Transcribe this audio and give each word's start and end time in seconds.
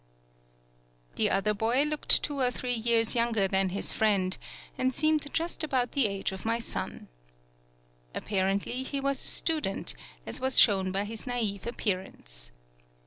The 1.13 1.29
other 1.29 1.53
boy 1.53 1.83
looked 1.83 2.23
two 2.23 2.39
or 2.39 2.49
three 2.49 2.73
years 2.73 3.13
younger 3.13 3.47
than 3.47 3.69
his 3.69 3.91
friend, 3.91 4.35
and 4.75 4.95
seemed 4.95 5.31
just 5.31 5.63
about 5.63 5.91
the 5.91 6.07
age 6.07 6.31
of 6.31 6.43
my 6.43 6.57
son. 6.57 7.07
Apparently, 8.15 8.81
he 8.81 8.99
was 8.99 9.23
a 9.23 9.27
student, 9.27 9.93
as 10.25 10.41
was 10.41 10.59
shown 10.59 10.91
by 10.91 11.03
his 11.03 11.27
naive 11.27 11.67
appearance. 11.67 12.51